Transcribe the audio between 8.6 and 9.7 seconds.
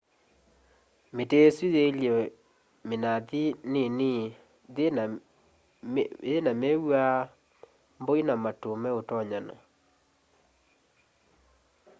meutonyana